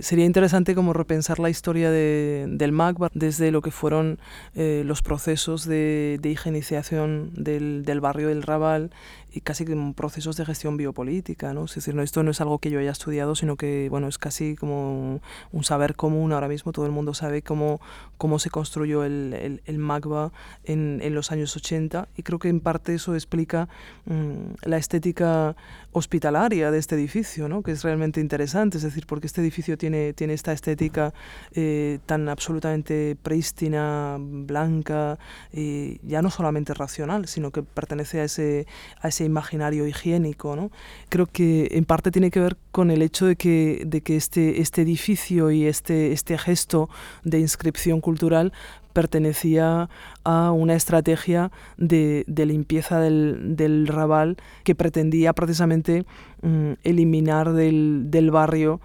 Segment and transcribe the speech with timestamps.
[0.00, 4.20] Sería interesante como repensar la historia de, del MACBA desde lo que fueron
[4.54, 8.90] eh, los procesos de, de higienización del, del, barrio del Raval
[9.32, 11.64] y casi como procesos de gestión biopolítica, ¿no?
[11.64, 14.18] Es decir, no, esto no es algo que yo haya estudiado, sino que, bueno, es
[14.18, 15.20] casi como
[15.52, 17.80] un saber común ahora mismo, todo el mundo sabe cómo,
[18.16, 20.32] cómo se construyó el, el, el MACBA
[20.64, 23.68] en, en, los años 80 y creo que en parte eso explica
[24.06, 25.56] mmm, la estética
[25.92, 27.62] hospitalaria de este edificio, ¿no?
[27.62, 31.12] que es realmente interesante, es decir, porque este edificio tiene, tiene esta estética
[31.52, 35.18] eh, tan absolutamente prístina, blanca,
[35.52, 38.66] y ya no solamente racional, sino que pertenece a ese,
[39.00, 40.56] a ese imaginario higiénico.
[40.56, 40.70] ¿no?
[41.08, 44.60] Creo que en parte tiene que ver con el hecho de que, de que este,
[44.60, 46.88] este edificio y este, este gesto
[47.24, 48.52] de inscripción cultural
[48.92, 49.88] pertenecía
[50.24, 56.04] a una estrategia de, limpieza del, del, Raval que pretendía precisamente
[56.42, 58.80] mm, eliminar del, del barrio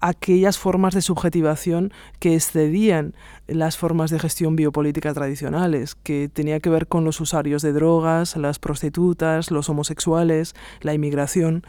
[0.00, 3.14] aquellas formas de subjetivación que excedían
[3.46, 8.36] las formas de gestión biopolítica tradicionales, que tenía que ver con los usuarios de drogas,
[8.36, 11.64] las prostitutas, los homosexuales, la inmigración.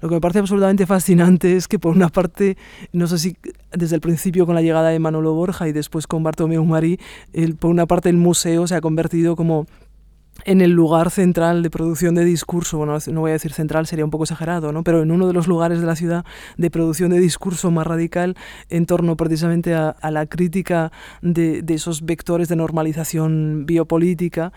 [0.00, 2.56] Lo que me parece absolutamente fascinante es que por una parte,
[2.92, 3.36] no sé si
[3.72, 7.00] desde el principio con la llegada de Manolo Borja y después con Bartomeu Marí,
[7.58, 9.66] por una parte el museo se ha convertido como
[10.44, 14.04] en el lugar central de producción de discurso, bueno, no voy a decir central, sería
[14.04, 14.84] un poco exagerado, ¿no?
[14.84, 16.24] pero en uno de los lugares de la ciudad
[16.56, 18.36] de producción de discurso más radical
[18.68, 24.52] en torno precisamente a, a la crítica de, de esos vectores de normalización biopolítica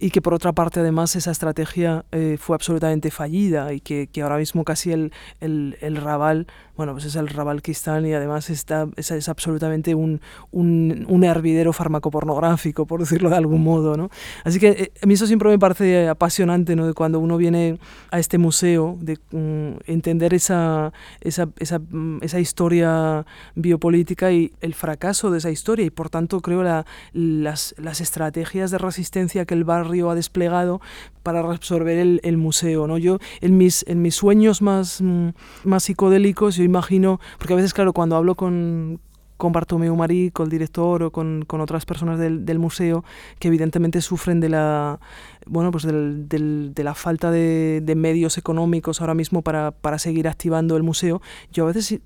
[0.00, 4.22] y que por otra parte además esa estrategia eh, fue absolutamente fallida y que, que
[4.22, 8.48] ahora mismo casi el, el, el, Raval, bueno, pues es el Raval Kistán y además
[8.48, 14.08] está, es, es absolutamente un, un, un, hervidero farmacopornográfico, por decirlo de algún modo, ¿no?
[14.42, 16.86] Así que eh, a mí eso siempre me parece apasionante, ¿no?
[16.86, 17.78] De cuando uno viene
[18.10, 24.72] a este museo, de um, entender esa, esa, esa, um, esa, historia biopolítica y el
[24.72, 29.52] fracaso de esa historia y por tanto creo la, las, las estrategias de resistencia que
[29.52, 30.80] el barrio ha desplegado
[31.22, 32.86] para reabsorber el, museo.
[32.86, 32.98] ¿no?
[32.98, 35.02] Yo en mis, en mis sueños más,
[35.64, 39.00] más psicodélicos, yo imagino, porque a veces, claro, cuando hablo con,
[39.40, 43.04] con Bartomeu Marí, con el director o con, otras personas del, museo
[43.38, 45.00] que evidentemente sufren de la,
[45.46, 50.82] bueno, pues del, de la falta de, medios económicos ahora mismo para, seguir activando el
[50.82, 52.00] museo, yo a veces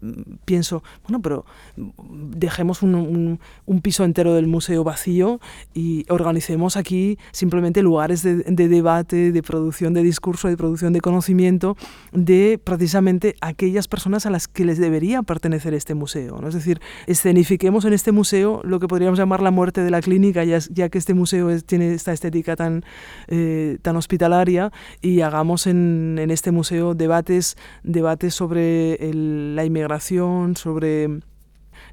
[0.44, 1.44] pienso, bueno, pero
[1.76, 3.40] dejemos un,
[3.82, 5.40] piso entero del museo vacío
[5.74, 11.00] y organicemos aquí simplemente lugares de, de, debate, de producción de discurso, de producción de
[11.00, 11.76] conocimiento
[12.12, 16.38] de precisamente aquellas personas a las que les debería pertenecer este museo.
[16.40, 16.46] ¿no?
[16.46, 16.80] Es decir,
[17.24, 20.98] escenifiquemos en este museo lo que podríamos llamar la muerte de la clínica, ya, que
[20.98, 22.84] este museo tiene esta estética tan
[23.28, 24.70] eh, hospitalaria
[25.00, 31.20] y hagamos en, este museo debates, debates sobre la inmigración, sobre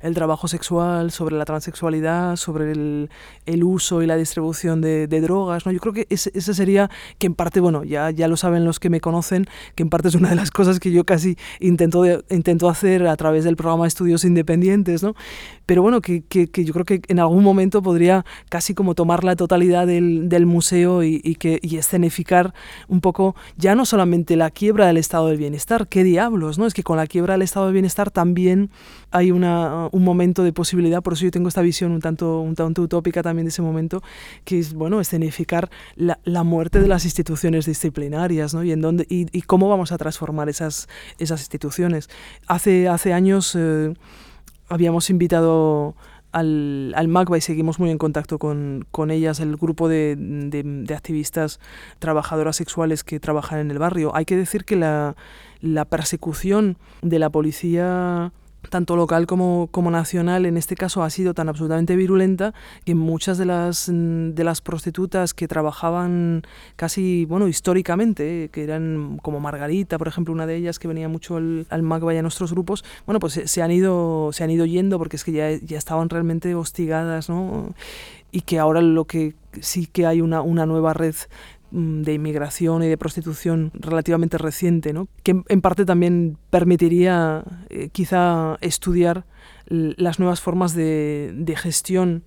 [0.01, 3.09] el trabajo sexual, sobre la transexualidad, sobre el,
[3.45, 5.65] el uso y la distribución de, drogas.
[5.65, 5.71] ¿no?
[5.71, 8.79] Yo creo que ese, ese, sería, que en parte, bueno, ya, ya lo saben los
[8.79, 12.03] que me conocen, que en parte es una de las cosas que yo casi intento,
[12.03, 15.15] de, intento hacer a través del programa de estudios independientes, ¿no?
[15.71, 19.37] pero bueno, que, que, yo creo que en algún momento podría casi como tomar la
[19.37, 22.53] totalidad del, del museo y, y escenificar
[22.89, 26.65] un poco ya no solamente la quiebra del estado del bienestar, qué diablos, ¿no?
[26.65, 28.69] Es que con la quiebra del estado del bienestar también
[29.11, 32.55] hay una, un momento de posibilidad, por eso yo tengo esta visión un tanto, un
[32.55, 34.01] tanto utópica también de ese momento,
[34.45, 38.63] que es, bueno, escenificar la, la muerte de las instituciones disciplinarias, ¿no?
[38.63, 40.87] Y, en dónde, y, y cómo vamos a transformar esas,
[41.17, 42.09] esas instituciones.
[42.47, 43.55] Hace, hace años...
[43.57, 43.93] Eh,
[44.71, 45.95] habíamos invitado
[46.31, 50.63] al, al MACBA y seguimos muy en contacto con, con ellas, el grupo de, de,
[50.63, 51.59] de, activistas
[51.99, 54.15] trabajadoras sexuales que trabajan en el barrio.
[54.15, 55.15] Hay que decir que la,
[55.59, 58.31] la persecución de la policía
[58.69, 62.53] tanto local como, como, nacional, en este caso ha sido tan absolutamente virulenta
[62.85, 66.43] que muchas de las, de las prostitutas que trabajaban
[66.75, 71.37] casi, bueno, históricamente, que eran como Margarita, por ejemplo, una de ellas que venía mucho
[71.37, 71.81] al, al
[72.13, 75.15] y a nuestros grupos, bueno, pues se, se, han, ido, se han ido yendo porque
[75.15, 77.73] es que ya, ya estaban realmente hostigadas, ¿no?
[78.31, 81.15] Y que ahora lo que sí que hay una, una nueva red
[81.71, 85.07] de inmigración y de prostitución relativamente reciente, ¿no?
[85.23, 89.25] que en parte también permitiría eh, quizá estudiar
[89.67, 92.23] las nuevas formas de, de gestión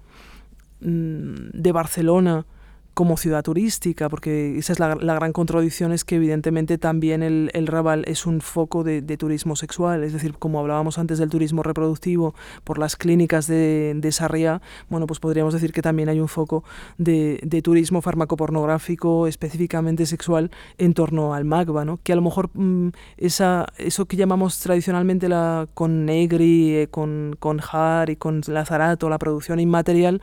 [0.80, 2.46] de Barcelona
[2.94, 7.66] como ciudad turística, porque esa es la, gran contradicción, es que evidentemente también el, el
[7.66, 12.34] Raval es un foco de, turismo sexual, es decir, como hablábamos antes del turismo reproductivo
[12.64, 16.64] por las clínicas de, de Sarriá, bueno, pues podríamos decir que también hay un foco
[16.98, 21.98] de, de turismo farmacopornográfico específicamente sexual en torno al magba, ¿no?
[22.02, 27.36] que a lo mejor mm, esa, eso que llamamos tradicionalmente la, con Negri, eh, con,
[27.40, 30.22] con Har y con Lazarato, la producción inmaterial,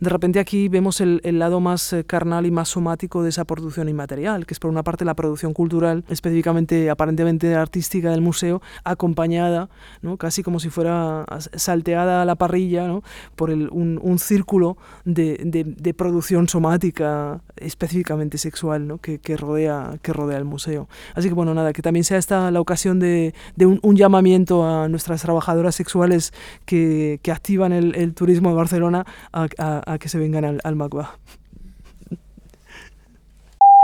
[0.00, 3.44] de repente aquí vemos el, el lado más eh, carnal y más somático de esa
[3.44, 8.60] producción inmaterial, que es por una parte la producción cultural, específicamente aparentemente artística del museo,
[8.82, 9.68] acompañada,
[10.02, 10.16] ¿no?
[10.16, 11.24] casi como si fuera
[11.54, 12.88] salteada a la parrilla
[13.36, 18.98] por un, un, círculo de, producción somática específicamente sexual ¿no?
[18.98, 20.88] que, rodea, que el museo.
[21.14, 25.22] Así que bueno, nada, que también sea esta la ocasión de, un, llamamiento a nuestras
[25.22, 26.32] trabajadoras sexuales
[26.64, 30.76] que, activan el, turismo de Barcelona a, que se vengan al, al.